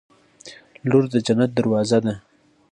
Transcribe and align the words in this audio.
•لور 0.89 1.03
د 1.13 1.15
جنت 1.27 1.51
دروازه 1.57 1.99
ده. 2.05 2.13